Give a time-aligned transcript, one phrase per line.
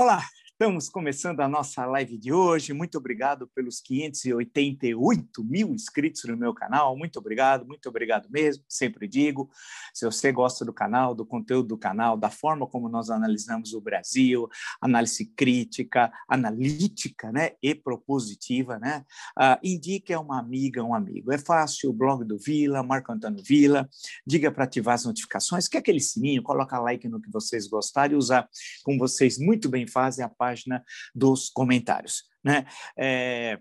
[0.00, 0.22] Olá,
[0.60, 2.72] Estamos começando a nossa live de hoje.
[2.72, 6.96] Muito obrigado pelos 588 mil inscritos no meu canal.
[6.96, 8.64] Muito obrigado, muito obrigado mesmo.
[8.68, 9.48] Sempre digo,
[9.94, 13.80] se você gosta do canal, do conteúdo do canal, da forma como nós analisamos o
[13.80, 14.48] Brasil,
[14.80, 19.04] análise crítica, analítica, né, e propositiva, né,
[19.38, 21.30] uh, indique a uma amiga, um amigo.
[21.30, 21.90] É fácil.
[21.90, 23.88] O blog do Vila, Marco Antônio Vila.
[24.26, 25.68] Diga para ativar as notificações.
[25.68, 26.42] Quer aquele sininho?
[26.42, 28.48] Coloca like no que vocês gostarem usar,
[28.82, 30.82] como vocês muito bem fazem, a página página
[31.14, 32.24] dos comentários.
[32.42, 32.66] Né?
[32.96, 33.58] É,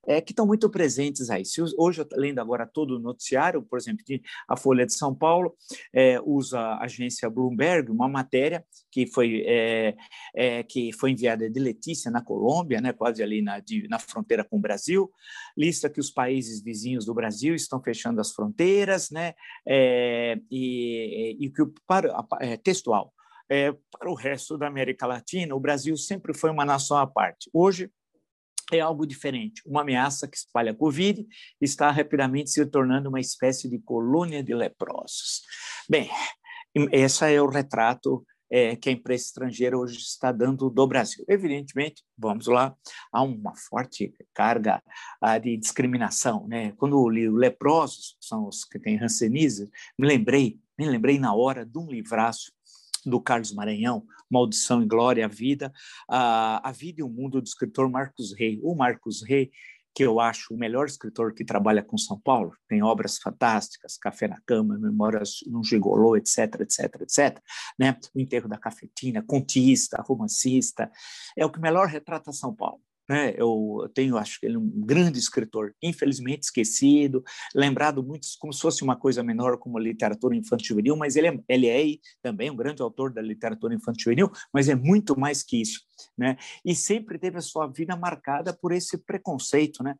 [0.04, 1.44] é, que estão muito presentes aí.
[1.44, 4.02] Se, hoje, lendo agora todo o noticiário, por exemplo,
[4.48, 5.54] a Folha de São Paulo
[5.94, 9.94] é, usa a agência Bloomberg, uma matéria que foi, é,
[10.34, 14.42] é, que foi enviada de Letícia, na Colômbia, né, quase ali na, de, na fronteira
[14.44, 15.10] com o Brasil,
[15.56, 19.34] lista que os países vizinhos do Brasil estão fechando as fronteiras, né,
[19.66, 23.12] é, e, e, que para, é, textual,
[23.50, 27.50] é, para o resto da América Latina, o Brasil sempre foi uma nação à parte.
[27.52, 27.90] Hoje,
[28.72, 29.60] é algo diferente.
[29.66, 31.26] Uma ameaça que espalha a Covid
[31.60, 35.42] está rapidamente se tornando uma espécie de colônia de leprosos.
[35.88, 36.08] Bem,
[36.92, 41.24] esse é o retrato é, que a imprensa estrangeira hoje está dando do Brasil.
[41.28, 42.76] Evidentemente, vamos lá,
[43.12, 44.82] há uma forte carga
[45.20, 46.46] ah, de discriminação.
[46.46, 46.72] Né?
[46.76, 51.64] Quando eu li leprosos, são os que têm ranceníase, me lembrei, me lembrei na hora
[51.64, 52.52] de um livraço
[53.04, 55.72] do Carlos Maranhão, Maldição e Glória, a Vida,
[56.08, 58.60] a, a Vida e o Mundo do escritor Marcos Rey.
[58.62, 59.50] O Marcos Rey
[59.94, 64.26] que eu acho o melhor escritor que trabalha com São Paulo, tem obras fantásticas, Café
[64.26, 67.40] na Cama, Memórias num Gigolô, etc, etc, etc,
[67.78, 67.96] né?
[68.14, 70.90] O Enterro da Cafetina, contista, romancista,
[71.36, 72.80] é o que melhor retrata São Paulo.
[73.08, 73.34] Né?
[73.36, 77.22] Eu tenho, acho que ele é um grande escritor, infelizmente esquecido,
[77.54, 81.68] lembrado muito como se fosse uma coisa menor como literatura infantil-juvenil, mas ele é, ele
[81.68, 81.84] é
[82.22, 85.80] também um grande autor da literatura infantil-juvenil, mas é muito mais que isso
[86.16, 86.36] né?
[86.64, 89.96] E sempre teve a sua vida marcada por esse preconceito, né?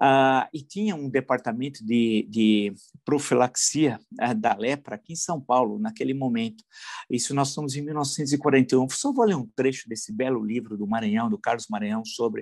[0.00, 2.74] Ah, e tinha um departamento de, de
[3.04, 6.62] profilaxia ah, da lepra aqui em São Paulo, naquele momento.
[7.10, 8.88] Isso nós estamos em 1941.
[8.90, 12.35] Só vou ler um trecho desse belo livro do Maranhão, do Carlos Maranhão, sobre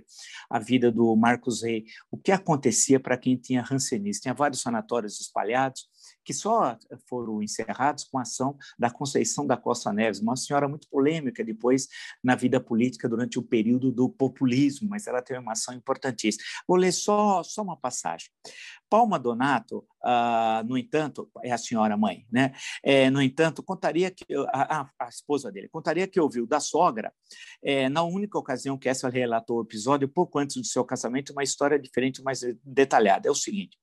[0.51, 1.85] a vida do Marcos Rey.
[2.11, 4.21] O que acontecia para quem tinha Hanseníase?
[4.21, 5.89] Tinha vários sanatórios espalhados,
[6.25, 6.77] que só
[7.09, 11.89] foram encerrados com a ação da Conceição da Costa Neves, uma senhora muito polêmica depois
[12.23, 16.45] na vida política durante o período do populismo, mas ela teve uma ação importantíssima.
[16.67, 18.29] Vou ler só, só uma passagem.
[18.89, 22.53] Palma Donato, ah, no entanto, é a senhora mãe, né?
[22.83, 27.13] É, no entanto, contaria que a, a, esposa dele contaria que ouviu da sogra,
[27.63, 31.43] é, na única ocasião que essa relatou o episódio, pouco antes do seu casamento, uma
[31.43, 33.27] história diferente, mais detalhada.
[33.27, 33.79] É o seguinte: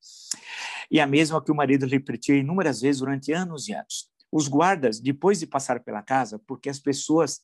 [0.92, 4.12] e a mesma que o marido repetia inúmeras vezes durante anos e anos.
[4.30, 7.40] Os guardas, depois de passar pela casa, porque as pessoas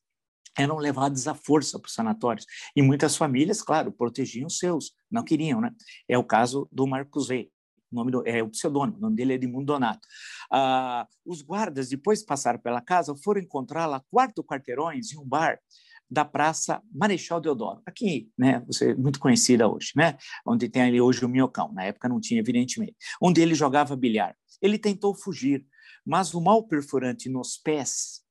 [0.58, 2.46] eram levadas à força para os sanatórios.
[2.76, 5.72] E muitas famílias, claro, protegiam os seus, não queriam, né?
[6.10, 7.50] É o caso do Marcos Rey.
[7.92, 10.06] o nome do, é o pseudônimo, o nome dele é Edmundo Donato.
[10.52, 15.60] Ah, os guardas, depois de passar pela casa, foram encontrá-la quatro quarteirões em um bar
[16.10, 21.26] da Praça Marechal Deodoro, aqui, né, você muito conhecida hoje, né, onde tem ali hoje
[21.26, 24.36] o Minhocão, na época não tinha, evidentemente, onde ele jogava bilhar.
[24.62, 25.66] Ele tentou fugir,
[26.06, 28.24] mas o mal perfurante nos pés,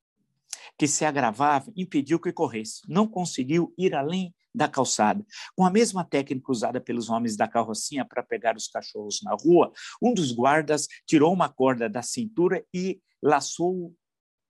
[0.78, 2.80] que se agravava, impediu que corresse.
[2.88, 5.24] Não conseguiu ir além da calçada.
[5.54, 9.70] Com a mesma técnica usada pelos homens da carrocinha para pegar os cachorros na rua,
[10.02, 13.94] um dos guardas tirou uma corda da cintura e laçou-o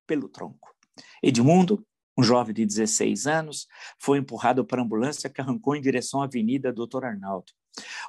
[0.07, 0.75] pelo tronco.
[1.23, 1.85] Edmundo
[2.17, 3.67] um jovem de 16 anos
[3.99, 7.53] foi empurrado para a ambulância que arrancou em direção à Avenida Doutor Arnaldo,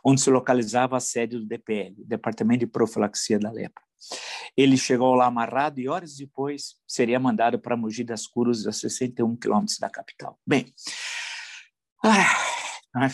[0.03, 3.83] onde se localizava a sede do DPL, Departamento de Profilaxia da Lepra.
[4.55, 9.35] Ele chegou lá amarrado e horas depois seria mandado para Mogi das Cruzes, a 61
[9.35, 10.39] quilômetros da capital.
[10.45, 10.73] Bem,
[12.03, 13.09] ah,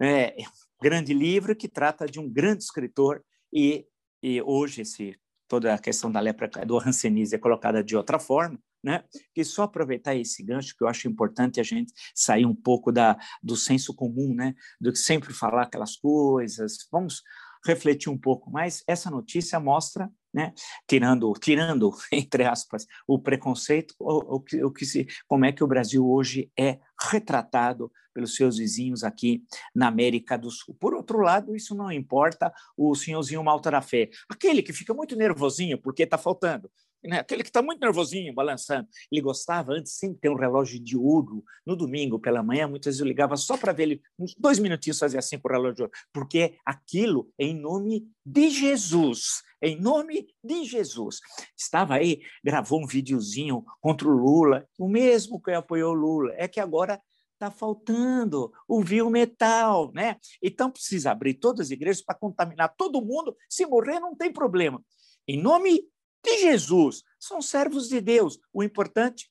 [0.00, 3.86] é um grande livro que trata de um grande escritor e,
[4.22, 5.18] e hoje esse
[5.48, 9.02] toda a questão da lepra do Hanseníase é colocada de outra forma, né?
[9.34, 13.18] Que só aproveitar esse gancho que eu acho importante a gente sair um pouco da
[13.42, 14.54] do senso comum, né?
[14.80, 16.86] Do que sempre falar aquelas coisas.
[16.92, 17.20] Vamos
[17.66, 18.84] refletir um pouco mais.
[18.86, 20.54] Essa notícia mostra, né?
[20.86, 25.66] Tirando, tirando entre aspas, o preconceito, o, o, o que se, como é que o
[25.66, 26.78] Brasil hoje é
[27.10, 29.42] retratado pelos seus vizinhos aqui
[29.74, 30.76] na América do Sul.
[30.78, 35.16] Por outro lado, isso não importa o senhorzinho malta da fé, aquele que fica muito
[35.16, 36.70] nervosinho porque está faltando
[37.06, 37.20] né?
[37.20, 38.88] aquele que está muito nervosinho, balançando.
[39.10, 42.66] Ele gostava antes sempre ter um relógio de ouro no domingo pela manhã.
[42.66, 45.52] Muitas vezes eu ligava só para ver ele, uns dois minutinhos fazia assim com o
[45.52, 49.42] relógio de ouro, porque aquilo é em nome de Jesus.
[49.62, 51.20] Em nome de Jesus.
[51.56, 56.34] Estava aí, gravou um videozinho contra o Lula, o mesmo que apoiou o Lula.
[56.36, 57.00] É que agora
[57.36, 60.16] está faltando o viu metal, né?
[60.42, 63.36] Então precisa abrir todas as igrejas para contaminar todo mundo.
[63.48, 64.82] Se morrer, não tem problema.
[65.28, 65.82] Em nome
[66.26, 68.38] de Jesus, são servos de Deus.
[68.52, 69.30] O importante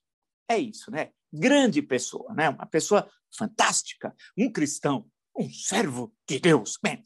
[0.49, 1.11] é isso, né?
[1.31, 2.49] Grande pessoa, né?
[2.49, 5.05] Uma pessoa fantástica, um cristão,
[5.37, 6.79] um servo de Deus.
[6.81, 7.05] Bem,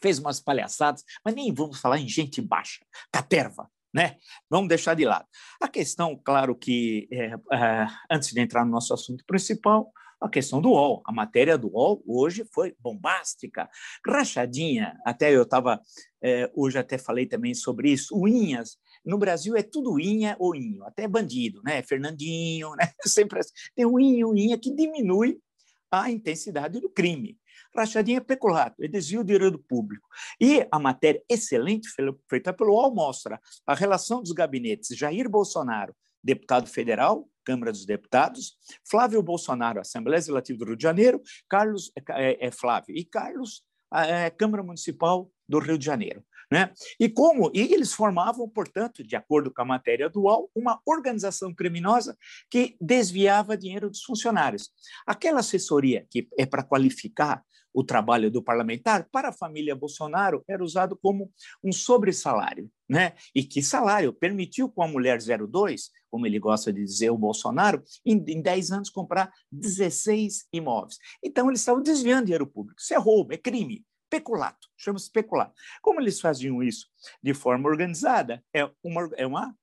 [0.00, 4.16] fez umas palhaçadas, mas nem vamos falar em gente baixa, caterva, né?
[4.48, 5.26] Vamos deixar de lado.
[5.60, 10.60] A questão, claro que, é, é, antes de entrar no nosso assunto principal, a questão
[10.60, 11.02] do UOL.
[11.04, 13.68] A matéria do UOL hoje foi bombástica,
[14.06, 14.96] rachadinha.
[15.04, 15.80] Até eu estava,
[16.22, 18.16] é, hoje até falei também sobre isso.
[18.16, 21.82] Unhas no Brasil é tudo inha ou inho, até bandido, né?
[21.82, 22.90] Fernandinho, né?
[23.06, 23.52] Sempre assim.
[23.74, 25.38] tem um inho, inha que diminui
[25.90, 27.38] a intensidade do crime.
[27.74, 30.08] Rachadinha é peculato, é desvio de dinheiro público.
[30.40, 31.88] E a matéria excelente
[32.28, 38.56] feita pelo UOL mostra a relação dos gabinetes Jair Bolsonaro, deputado federal, Câmara dos Deputados,
[38.84, 43.62] Flávio Bolsonaro, Assembleia Legislativa do Rio de Janeiro, Carlos é, é Flávio e Carlos,
[43.94, 46.24] é, Câmara Municipal do Rio de Janeiro.
[46.50, 46.72] Né?
[47.00, 52.16] E como e eles formavam, portanto, de acordo com a matéria dual, uma organização criminosa
[52.48, 54.70] que desviava dinheiro dos funcionários.
[55.04, 57.42] Aquela assessoria que é para qualificar
[57.74, 61.30] o trabalho do parlamentar, para a família Bolsonaro, era usado como
[61.62, 62.70] um sobressalário.
[62.88, 63.12] Né?
[63.34, 67.82] E que salário permitiu com a mulher 02, como ele gosta de dizer, o Bolsonaro,
[68.02, 70.96] em, em 10 anos comprar 16 imóveis.
[71.22, 72.80] Então, eles estavam desviando dinheiro público.
[72.80, 75.54] Isso é roubo, é crime peculato, chama-se peculato.
[75.82, 76.86] Como eles faziam isso
[77.22, 78.42] de forma organizada?
[78.52, 79.54] É uma, é uma,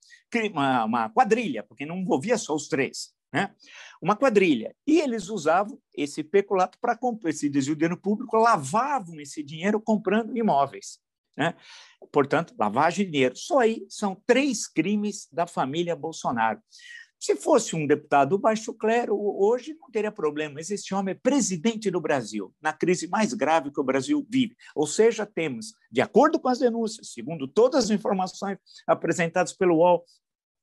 [0.52, 3.14] uma, uma quadrilha, porque não envolvia só os três.
[3.34, 3.52] Né?
[4.00, 4.76] Uma quadrilha.
[4.86, 10.38] E eles usavam esse peculato para esse desvio de dinheiro público, lavavam esse dinheiro comprando
[10.38, 11.00] imóveis.
[11.36, 11.56] Né?
[12.12, 13.36] Portanto, lavagem de dinheiro.
[13.36, 16.62] Só aí são três crimes da família Bolsonaro.
[17.24, 21.90] Se fosse um deputado baixo clero, hoje não teria problema, mas esse homem é presidente
[21.90, 24.58] do Brasil, na crise mais grave que o Brasil vive.
[24.76, 30.04] Ou seja, temos, de acordo com as denúncias, segundo todas as informações apresentadas pelo UOL,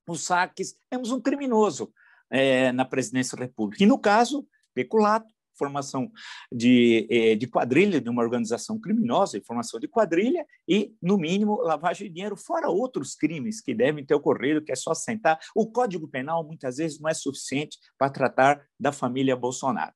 [0.06, 1.90] os saques, temos um criminoso
[2.28, 3.82] é, na presidência da República.
[3.82, 6.10] E, no caso, peculato, formação
[6.50, 12.08] de, eh, de quadrilha, de uma organização criminosa, formação de quadrilha e, no mínimo, lavagem
[12.08, 15.38] de dinheiro, fora outros crimes que devem ter ocorrido, que é só sentar.
[15.54, 19.92] O Código Penal, muitas vezes, não é suficiente para tratar da família Bolsonaro.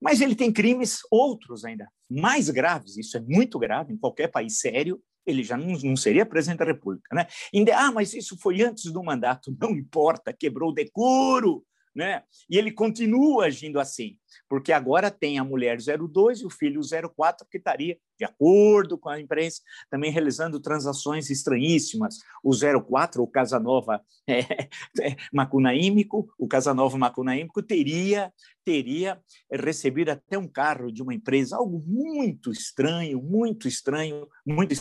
[0.00, 4.58] Mas ele tem crimes outros ainda mais graves, isso é muito grave em qualquer país
[4.58, 7.14] sério, ele já não, não, seria presidente da República.
[7.14, 7.26] Né?
[7.74, 9.54] Ah, mas isso foi antes do mandato.
[9.60, 11.62] Não importa, quebrou o decoro
[11.98, 12.22] né?
[12.48, 14.16] E ele continua agindo assim,
[14.48, 19.08] porque agora tem a mulher 02 e o filho 04 que estaria de acordo com
[19.08, 22.18] a imprensa, também realizando transações estranhíssimas.
[22.40, 24.00] O 04, o Casanova
[24.30, 24.68] é,
[25.02, 28.32] é, Macunaímico, o Casanova Macunaímico teria
[28.64, 29.18] teria
[29.50, 34.74] recebido até um carro de uma empresa, algo muito estranho, muito estranho, muito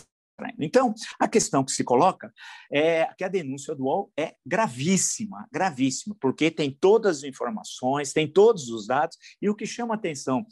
[0.59, 2.31] então, a questão que se coloca
[2.71, 8.31] é que a denúncia do UOL é gravíssima, gravíssima, porque tem todas as informações, tem
[8.31, 10.45] todos os dados, e o que chama a atenção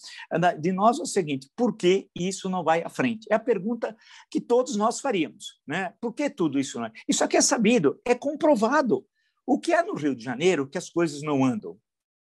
[0.60, 3.28] de nós é o seguinte: por que isso não vai à frente?
[3.30, 3.96] É a pergunta
[4.30, 5.60] que todos nós faríamos.
[5.68, 5.94] Né?
[6.02, 6.92] Por que tudo isso não é?
[7.08, 9.06] Isso aqui é sabido, é comprovado.
[9.46, 11.78] O que é no Rio de Janeiro que as coisas não andam?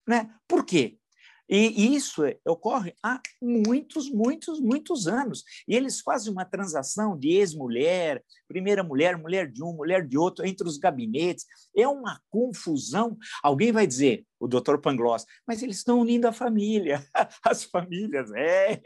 [0.07, 0.29] Né?
[0.47, 0.99] Por quê?
[1.47, 5.43] E isso ocorre há muitos, muitos, muitos anos.
[5.67, 10.45] E eles fazem uma transação de ex-mulher, primeira mulher, mulher de um, mulher de outro,
[10.45, 11.45] entre os gabinetes.
[11.75, 13.17] É uma confusão.
[13.43, 17.05] Alguém vai dizer, o doutor Pangloss, mas eles estão unindo a família,
[17.43, 18.31] as famílias.
[18.33, 18.81] É,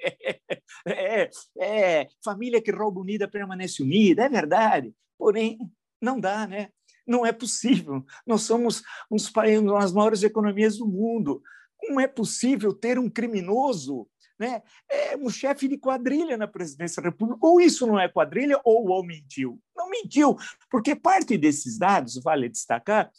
[0.86, 2.08] é, é.
[2.24, 4.94] Família que rouba unida permanece unida, é verdade.
[5.18, 5.58] Porém,
[6.02, 6.70] não dá, né?
[7.06, 8.06] Não é possível.
[8.26, 11.42] Nós somos um dos países, uma das maiores economias do mundo.
[11.90, 14.08] Como é possível ter um criminoso,
[14.40, 17.40] né, é um chefe de quadrilha na presidência da República?
[17.42, 19.60] Ou isso não é quadrilha, ou o mentiu.
[19.76, 20.38] Não mentiu,
[20.70, 23.10] porque parte desses dados, vale destacar,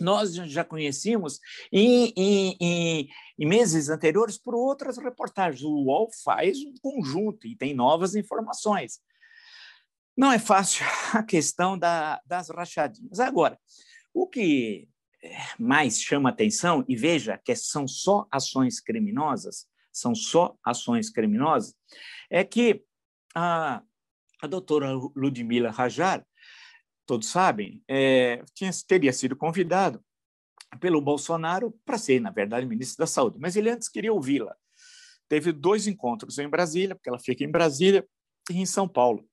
[0.00, 1.38] nós já conhecíamos
[1.72, 5.62] em, em, em, em, meses anteriores por outras reportagens.
[5.62, 8.98] O UOL faz um conjunto e tem novas informações.
[10.16, 13.20] Não é fácil a questão da, das rachadinhas.
[13.20, 13.56] Agora,
[14.12, 14.88] o que
[15.58, 21.74] mais chama atenção, e veja que são só ações criminosas, são só ações criminosas,
[22.30, 22.82] é que
[23.34, 23.82] a,
[24.42, 26.24] a doutora Ludmila Rajar,
[27.06, 30.02] todos sabem, é, tinha, teria sido convidado
[30.78, 34.56] pelo Bolsonaro para ser, na verdade, ministro da Saúde, mas ele antes queria ouvi-la.
[35.28, 38.06] Teve dois encontros em Brasília, porque ela fica em Brasília,
[38.50, 39.28] e em São Paulo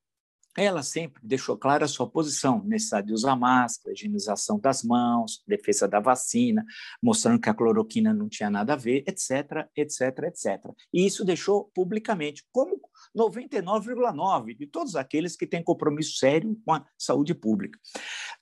[0.57, 5.87] ela sempre deixou clara a sua posição, necessidade de usar máscara, higienização das mãos, defesa
[5.87, 6.65] da vacina,
[7.01, 10.65] mostrando que a cloroquina não tinha nada a ver, etc, etc, etc.
[10.91, 12.81] E isso deixou publicamente, como
[13.15, 17.79] 99,9% de todos aqueles que têm compromisso sério com a saúde pública.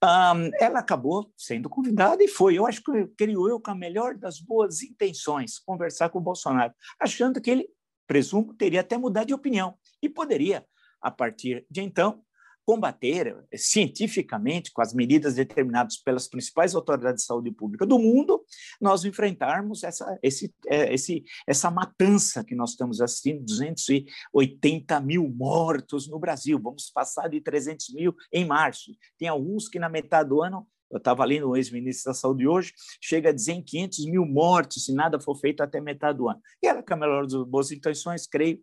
[0.02, 4.16] Um, ela acabou sendo convidada e foi, eu acho que criou eu com a melhor
[4.16, 7.68] das boas intenções, conversar com o Bolsonaro, achando que ele,
[8.08, 10.66] presumo, teria até mudado de opinião e poderia
[11.06, 12.20] a partir de então,
[12.66, 18.44] combater eh, cientificamente, com as medidas determinadas pelas principais autoridades de saúde pública do mundo,
[18.82, 26.10] nós enfrentarmos essa, esse, eh, esse, essa matança que nós estamos assistindo, 280 mil mortos
[26.10, 28.92] no Brasil, vamos passar de 300 mil em março.
[29.20, 32.74] Tem alguns que na metade do ano eu estava lendo o ex-ministro da Saúde hoje,
[33.02, 36.40] chega a dizer em 500 mil mortes se nada for feito até metade do ano.
[36.62, 38.60] E ela, com a melhor das boas intenções, creio,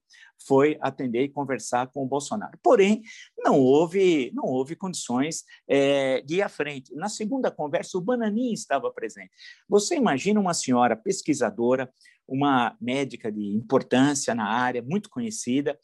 [0.47, 2.59] foi atender e conversar com o Bolsonaro.
[2.63, 3.03] Porém,
[3.39, 6.95] não houve, não houve condições é, de ir à frente.
[6.95, 9.31] Na segunda conversa, o Bananinha estava presente.
[9.69, 11.93] Você imagina uma senhora pesquisadora,
[12.27, 15.79] uma médica de importância na área, muito conhecida,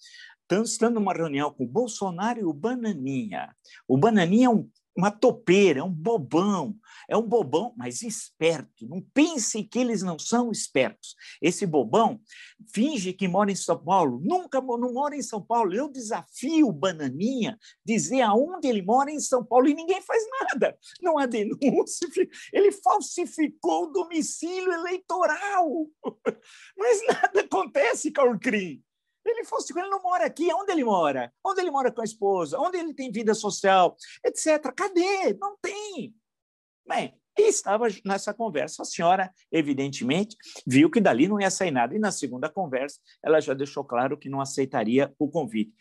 [0.65, 3.55] estando numa reunião com o Bolsonaro e o Bananinha.
[3.87, 4.69] O Bananinha é um
[4.99, 6.75] uma topeira, é um bobão,
[7.09, 8.85] é um bobão, mas esperto.
[8.89, 11.15] Não pense que eles não são espertos.
[11.41, 12.21] Esse bobão
[12.75, 15.73] finge que mora em São Paulo, nunca não mora em São Paulo.
[15.73, 20.77] Eu desafio o Bananinha dizer aonde ele mora em São Paulo e ninguém faz nada.
[21.01, 22.09] Não há denúncia.
[22.53, 25.87] Ele falsificou o domicílio eleitoral.
[26.77, 28.83] Mas nada acontece, Caurcrim.
[29.31, 30.53] Ele fosse ele não mora aqui.
[30.53, 31.33] Onde ele mora?
[31.45, 32.59] Onde ele mora com a esposa?
[32.59, 34.73] Onde ele tem vida social, etc.
[34.75, 35.35] Cadê?
[35.41, 36.15] Não tem.
[36.87, 38.83] Bem, e estava nessa conversa.
[38.83, 41.95] A senhora, evidentemente, viu que dali não ia sair nada.
[41.95, 45.73] E na segunda conversa, ela já deixou claro que não aceitaria o convite.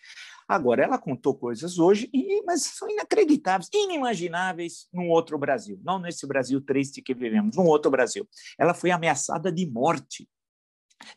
[0.48, 2.10] Agora, ela contou coisas hoje,
[2.46, 5.80] mas são inacreditáveis, inimagináveis num outro Brasil.
[5.84, 8.28] Não nesse Brasil triste que vivemos, num outro Brasil.
[8.58, 10.30] Ela foi ameaçada de morte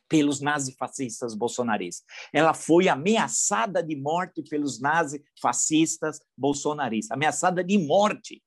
[0.09, 2.07] pelos nazifascistas bolsonaristas.
[2.33, 8.43] Ela foi ameaçada de morte pelos nazifascistas bolsonaristas, ameaçada de morte.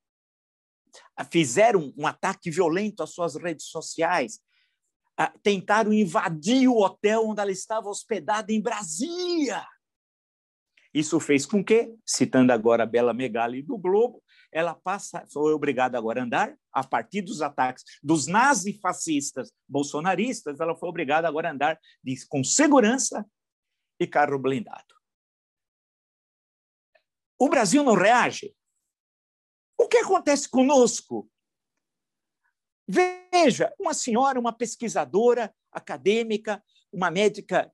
[1.31, 4.39] Fizeram um ataque violento às suas redes sociais,
[5.41, 9.65] tentaram invadir o hotel onde ela estava hospedada em Brasília.
[10.93, 14.21] Isso fez com que, citando agora a Bela Megali do Globo,
[14.53, 20.75] ela passa, foi obrigada agora a andar, a partir dos ataques dos nazifascistas bolsonaristas, ela
[20.75, 23.25] foi obrigada agora a andar de, com segurança
[23.99, 24.93] e carro blindado.
[27.39, 28.55] O Brasil não reage?
[29.77, 31.29] O que acontece conosco?
[32.87, 37.73] Veja, uma senhora, uma pesquisadora acadêmica, uma médica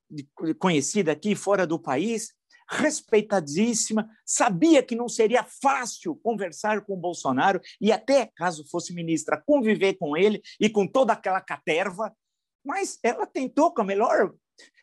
[0.58, 2.34] conhecida aqui fora do país,
[2.70, 9.42] respeitadíssima, sabia que não seria fácil conversar com o Bolsonaro e até, caso fosse ministra,
[9.46, 12.16] conviver com ele e com toda aquela caterva,
[12.64, 14.34] mas ela tentou com a melhor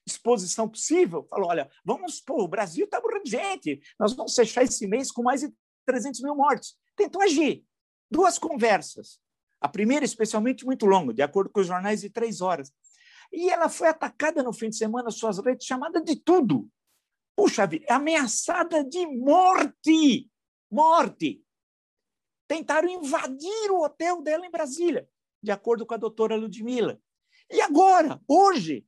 [0.07, 5.11] disposição possível, falou, olha, vamos, pô, o Brasil está urgente, nós vamos fechar esse mês
[5.11, 5.53] com mais de
[5.85, 6.77] 300 mil mortes.
[6.97, 7.65] Tentou agir.
[8.11, 9.19] Duas conversas.
[9.61, 12.73] A primeira, especialmente, muito longa, de acordo com os jornais, de três horas.
[13.33, 16.69] E ela foi atacada no fim de semana, suas redes, chamada de tudo.
[17.37, 20.31] Puxa vida, ameaçada de morte.
[20.71, 21.45] Morte.
[22.49, 25.07] Tentaram invadir o hotel dela em Brasília,
[25.43, 26.99] de acordo com a doutora Ludmilla.
[27.51, 28.87] E agora, hoje,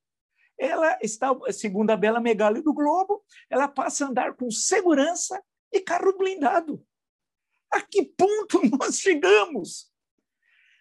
[0.58, 5.40] ela está, segundo a Bela Megali do Globo, ela passa a andar com segurança
[5.70, 6.84] e carro blindado.
[7.70, 9.92] A que ponto nós chegamos?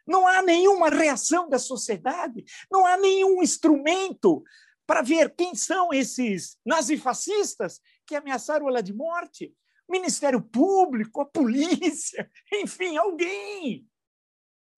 [0.08, 4.42] Não há nenhuma reação da sociedade, não há nenhum instrumento
[4.88, 9.54] para ver quem são esses nazifascistas que ameaçaram ela de morte.
[9.88, 13.86] Ministério Público, a polícia, enfim, alguém.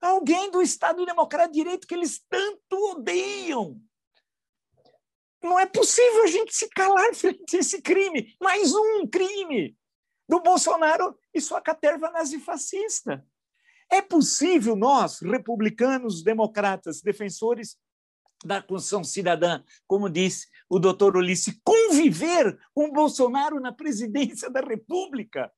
[0.02, 3.80] Alguém do Estado Democrático de Direito que eles tanto odeiam.
[5.44, 8.36] Não é possível a gente se calar frente a esse crime.
[8.42, 9.78] Mais um crime
[10.28, 13.26] do Bolsonaro e sua caterva nazifascista.
[13.92, 17.76] É possível nós, republicanos, democratas, defensores
[18.44, 25.52] da Constituição Cidadã, como disse o doutor Ulisses, conviver com Bolsonaro na presidência da República?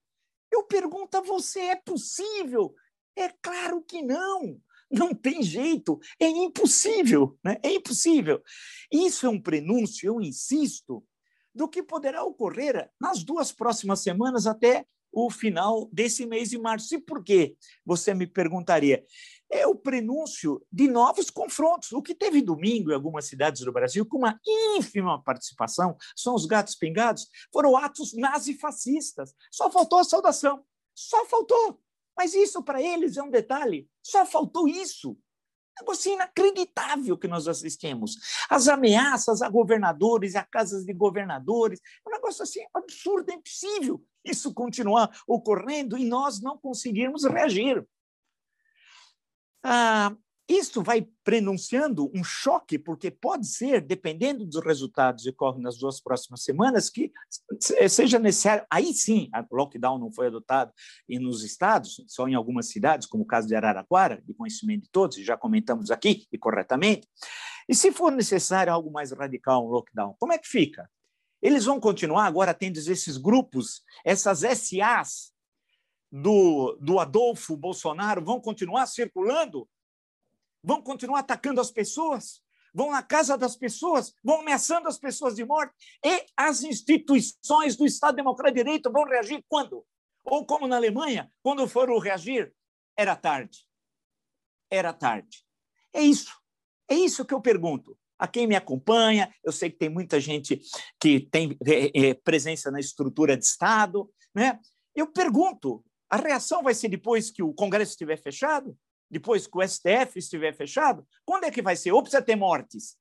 [0.52, 2.74] Eu pergunto a você, é possível?
[3.16, 4.60] É claro que não.
[4.90, 7.58] Não tem jeito, é impossível, né?
[7.64, 8.44] é impossível.
[8.92, 11.02] Isso é um prenúncio, eu insisto,
[11.56, 16.96] do que poderá ocorrer nas duas próximas semanas até o final desse mês de março.
[16.96, 17.56] E por quê?
[17.86, 19.04] Você me perguntaria.
[19.52, 21.92] É o prenúncio de novos confrontos.
[21.92, 24.40] O que teve domingo em algumas cidades do Brasil, com uma
[24.78, 29.34] ínfima participação, são os gatos pingados, foram atos nazifascistas.
[29.52, 30.64] Só faltou a saudação.
[30.96, 31.82] Só faltou.
[32.18, 33.90] Mas isso para eles é um detalhe.
[34.02, 35.18] Só faltou isso
[35.82, 38.16] negócio inacreditável que nós assistimos.
[38.50, 44.02] As ameaças a governadores a casas de governadores, é um negócio assim absurdo, é impossível
[44.24, 47.86] isso continuar ocorrendo e nós não conseguirmos reagir.
[49.64, 50.16] Ah,
[50.50, 56.02] isso vai prenunciando um choque, porque pode ser, dependendo dos resultados que ocorrem nas duas
[56.02, 57.10] próximas semanas, que
[57.88, 58.66] seja necessário.
[58.70, 60.74] Aí sim, o lockdown não foi adotado
[61.08, 64.90] e nos estados, só em algumas cidades, como o caso de Araraquara, de conhecimento de
[64.92, 67.08] todos, já comentamos aqui, e corretamente.
[67.70, 70.90] E se for necessário algo mais radical, um lockdown, como é que fica?
[71.42, 75.31] Eles vão continuar agora tendo esses grupos, essas SAs
[76.12, 79.68] do, do Adolfo Bolsonaro, vão continuar circulando
[80.64, 82.42] vão continuar atacando as pessoas,
[82.74, 85.74] vão na casa das pessoas, vão ameaçando as pessoas de morte,
[86.06, 89.86] e as instituições do Estado Democrático de Direito vão reagir quando?
[90.24, 92.54] Ou como na Alemanha, quando foram reagir,
[92.96, 93.66] era tarde.
[94.70, 95.44] Era tarde.
[95.94, 96.32] É isso.
[96.88, 97.98] É isso que eu pergunto.
[98.18, 100.62] A quem me acompanha, eu sei que tem muita gente
[101.00, 104.60] que tem é, é, presença na estrutura de Estado, né?
[104.96, 108.78] Eu pergunto: a reação vai ser depois que o Congresso estiver fechado?
[109.12, 111.92] depois que o STF estiver fechado, quando é que vai ser?
[111.92, 112.98] Ou precisa ter mortes?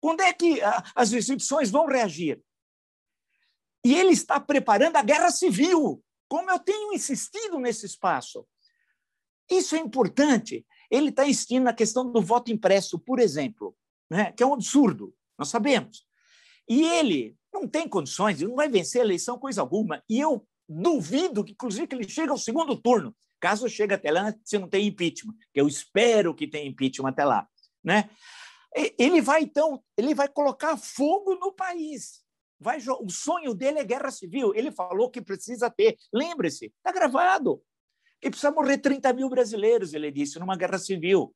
[0.00, 2.42] Quando é que ah, as instituições vão reagir?
[3.84, 8.46] E ele está preparando a guerra civil, como eu tenho insistido nesse espaço.
[9.48, 10.66] Isso é importante.
[10.90, 13.76] Ele está insistindo na questão do voto impresso, por exemplo,
[14.10, 14.32] né?
[14.32, 16.04] que é um absurdo, nós sabemos.
[16.68, 20.02] E ele não tem condições, ele não vai vencer a eleição, coisa alguma.
[20.08, 20.46] E eu
[20.80, 24.68] duvido que, inclusive, que ele chegue ao segundo turno caso chegue até lá, se não
[24.68, 27.48] tem impeachment, que eu espero que tenha impeachment até lá,
[27.82, 28.08] né?
[28.96, 32.22] Ele vai então, ele vai colocar fogo no país.
[32.58, 34.54] Vai, o sonho dele é guerra civil.
[34.54, 35.98] Ele falou que precisa ter.
[36.10, 37.60] Lembre-se, está gravado.
[38.18, 41.34] Que precisa morrer 30 mil brasileiros, ele disse, numa guerra civil.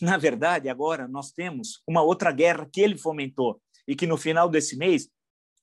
[0.00, 4.48] Na verdade, agora nós temos uma outra guerra que ele fomentou e que no final
[4.48, 5.08] desse mês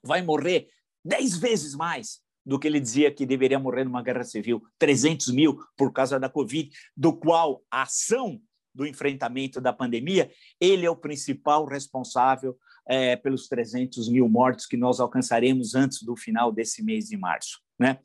[0.03, 0.67] vai morrer
[1.05, 5.57] dez vezes mais do que ele dizia que deveria morrer numa guerra civil, 300 mil
[5.77, 8.41] por causa da Covid, do qual a ação
[8.73, 14.75] do enfrentamento da pandemia, ele é o principal responsável é, pelos 300 mil mortos que
[14.75, 17.61] nós alcançaremos antes do final desse mês de março.
[17.79, 17.99] Né?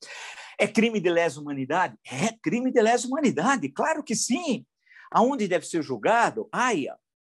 [0.59, 1.97] É crime de lesa humanidade?
[2.05, 4.65] É crime de lesa humanidade, claro que sim.
[5.11, 6.49] Aonde deve ser julgado?
[6.53, 6.87] Ai,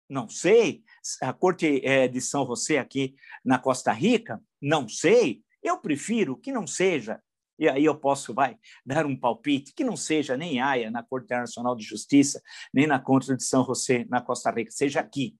[0.09, 0.83] não sei.
[1.21, 4.41] A Corte é, de São José aqui na Costa Rica?
[4.61, 5.41] Não sei.
[5.61, 7.21] Eu prefiro que não seja,
[7.59, 11.25] e aí eu posso vai dar um palpite, que não seja nem Haia na Corte
[11.25, 12.41] Internacional de Justiça,
[12.73, 15.35] nem na Corte de São José, na Costa Rica, seja aqui.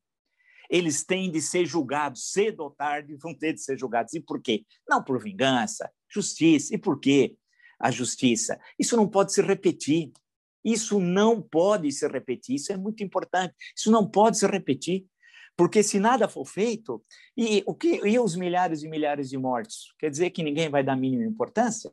[0.71, 4.13] eles têm de ser julgados, cedo ou tarde vão ter de ser julgados.
[4.13, 4.65] E por quê?
[4.87, 6.73] Não por vingança, justiça.
[6.73, 7.35] E por quê
[7.77, 8.57] a justiça?
[8.79, 10.13] Isso não pode se repetir.
[10.63, 12.55] Isso não pode se repetir.
[12.55, 13.53] Isso é muito importante.
[13.75, 15.05] Isso não pode se repetir.
[15.57, 17.03] Porque se nada for feito,
[17.37, 19.93] e o que e os milhares e milhares de mortes?
[19.99, 21.91] Quer dizer que ninguém vai dar mínima importância?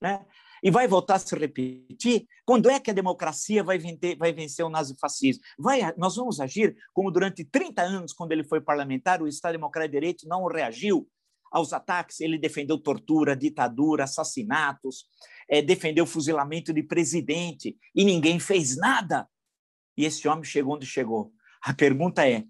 [0.00, 0.24] Né?
[0.62, 4.64] e vai voltar a se repetir, quando é que a democracia vai vencer, vai vencer
[4.64, 5.42] o nazifascismo?
[5.58, 9.92] Vai, nós vamos agir como durante 30 anos, quando ele foi parlamentar, o Estado Democrático
[9.92, 11.08] de Direito não reagiu
[11.50, 15.06] aos ataques, ele defendeu tortura, ditadura, assassinatos,
[15.48, 19.26] é, defendeu fuzilamento de presidente, e ninguém fez nada.
[19.96, 21.32] E esse homem chegou onde chegou.
[21.60, 22.44] A pergunta é,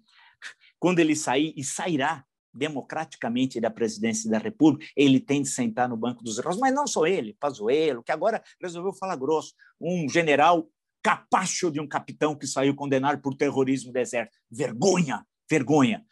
[0.81, 5.95] quando ele sair, e sairá, democraticamente da presidência da República, ele tem de sentar no
[5.95, 10.67] banco dos heróis, mas não só ele, Pazuello, que agora resolveu falar grosso, um general
[11.03, 14.37] capacho de um capitão que saiu condenado por terrorismo do exército.
[14.49, 16.03] Vergonha, vergonha.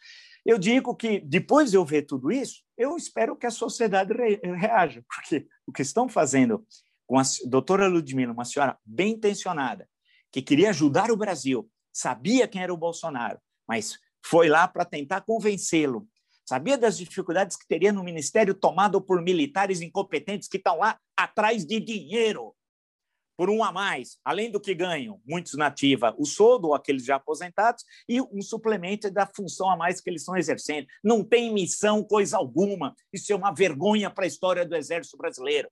[0.45, 4.39] Eu digo que depois de eu ver tudo isso, eu espero que a sociedade re
[4.55, 6.65] reaja, porque o que estão fazendo
[7.07, 9.89] com a doutora Ludmilla, uma senhora bem intencionada,
[10.31, 15.21] que queria ajudar o Brasil, sabia quem era o Bolsonaro, mas foi lá para tentar
[15.21, 16.07] convencê-lo
[16.49, 21.63] Sabia das dificuldades que teria no ministério tomado por militares incompetentes que estão lá atrás
[21.63, 22.55] de dinheiro,
[23.37, 27.85] por um a mais, além do que ganham, muitos nativa, o soldo, aqueles já aposentados,
[28.09, 30.87] e um suplemento da função a mais que eles estão exercendo.
[31.03, 32.95] Não tem missão, coisa alguma.
[33.13, 35.69] Isso é uma vergonha para a história do Exército Brasileiro.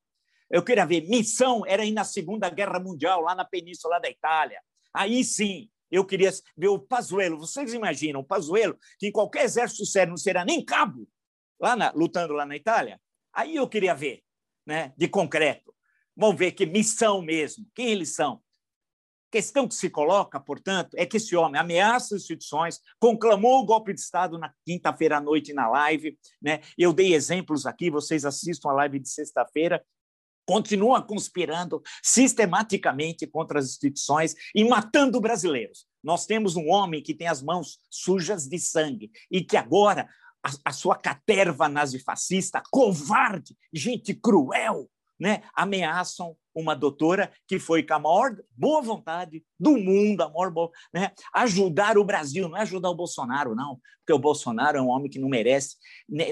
[0.48, 4.62] Eu queria ver, missão era ir na Segunda Guerra Mundial, lá na Península da Itália.
[4.94, 7.38] Aí sim, eu queria ver o Pazuello.
[7.38, 11.08] Vocês imaginam o Pazuello, que em qualquer exército sério não será nem cabo,
[11.60, 13.00] lá na, lutando lá na Itália?
[13.34, 14.24] Aí eu queria ver,
[14.66, 15.74] né, de concreto.
[16.16, 18.42] Vamos ver que missão mesmo, quem eles são.
[19.30, 23.66] A questão que se coloca, portanto, é que esse homem ameaça as instituições, conclamou o
[23.66, 26.18] golpe de Estado na quinta-feira à noite na live.
[26.42, 26.62] Né?
[26.78, 29.84] Eu dei exemplos aqui, vocês assistam a live de sexta-feira
[30.48, 35.86] continua conspirando sistematicamente contra as instituições e matando brasileiros.
[36.02, 40.08] Nós temos um homem que tem as mãos sujas de sangue e que agora
[40.42, 47.96] a, a sua caterva nazifascista, covarde, gente cruel, né, ameaçam uma doutora que foi com
[47.96, 52.62] a maior boa vontade do mundo, a maior boa, né, ajudar o Brasil, não é
[52.62, 55.76] ajudar o Bolsonaro, não, porque o Bolsonaro é um homem que não merece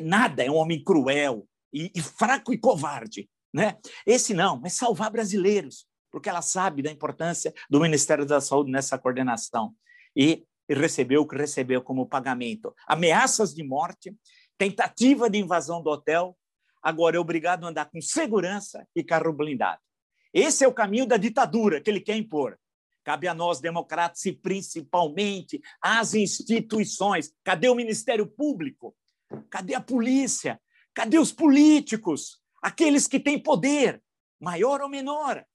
[0.03, 3.29] nada, é um homem cruel e, e fraco e covarde.
[3.55, 3.77] Né?
[4.05, 8.97] Esse não, mas salvar brasileiros, porque ela sabe da importância do Ministério da Saúde nessa
[8.97, 9.73] coordenação.
[10.13, 14.13] E recebeu o que recebeu como pagamento: ameaças de morte,
[14.57, 16.37] tentativa de invasão do hotel,
[16.83, 19.79] agora é obrigado a andar com segurança e carro blindado.
[20.33, 22.59] Esse é o caminho da ditadura que ele quer impor.
[23.05, 27.31] Cabe a nós, democratas, e principalmente às instituições.
[27.41, 28.93] Cadê o Ministério Público?
[29.49, 30.59] Cadê a polícia?
[30.93, 32.43] Cadê os políticos?
[32.61, 34.01] Aqueles que têm poder,
[34.39, 35.45] maior ou menor.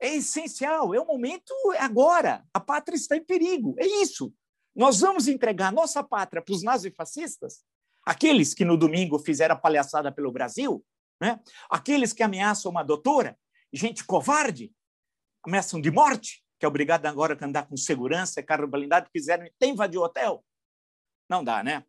[0.00, 2.44] É essencial, é o momento é agora.
[2.54, 4.32] A pátria está em perigo, é isso.
[4.74, 7.64] Nós vamos entregar nossa pátria para os nazifascistas,
[8.04, 10.84] aqueles que no domingo fizeram a palhaçada pelo Brasil,
[11.20, 11.40] né?
[11.68, 13.36] aqueles que ameaçam uma doutora,
[13.72, 14.72] gente covarde,
[15.44, 19.66] ameaçam de morte, que é obrigado agora a andar com segurança, carro blindado, quiseram até
[19.66, 20.44] invadir o hotel.
[21.28, 21.84] Não dá, né?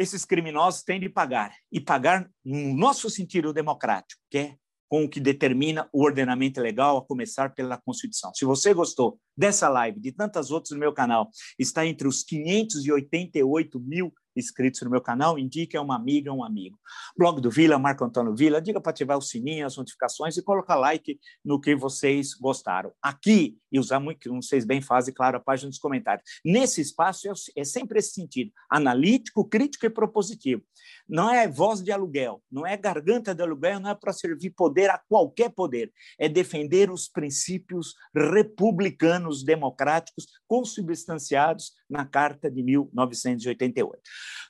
[0.00, 1.54] Esses criminosos têm de pagar.
[1.70, 4.56] E pagar no nosso sentido democrático, que é
[4.88, 8.32] com o que determina o ordenamento legal, a começar pela Constituição.
[8.34, 13.78] Se você gostou dessa live, de tantas outras no meu canal, está entre os 588
[13.78, 16.78] mil inscritos no meu canal, indique a uma amiga, um amigo.
[17.16, 20.76] Blog do Vila, Marco Antônio Vila, diga para ativar o sininho, as notificações e colocar
[20.76, 22.92] like no que vocês gostaram.
[23.02, 26.24] Aqui, e usar muito, como vocês bem fazem, claro, a página dos comentários.
[26.44, 30.62] Nesse espaço é, é sempre esse sentido, analítico, crítico e propositivo.
[31.08, 34.90] Não é voz de aluguel, não é garganta de aluguel, não é para servir poder
[34.90, 44.00] a qualquer poder, é defender os princípios republicanos democráticos consubstanciados na Carta de 1988.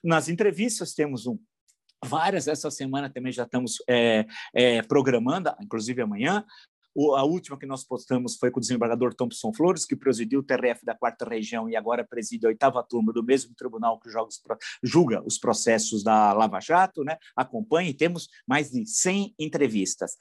[0.03, 1.39] Nas entrevistas, temos um,
[2.05, 6.45] várias essa semana também já estamos é, é, programando, inclusive amanhã,
[7.17, 10.85] a última que nós postamos foi com o desembargador Thompson Flores, que presidiu o TRF
[10.85, 14.11] da quarta região e agora preside a oitava turma do mesmo tribunal que
[14.83, 17.05] julga os processos da Lava Jato.
[17.05, 17.17] Né?
[17.37, 20.17] Acompanhe, temos mais de 100 entrevistas.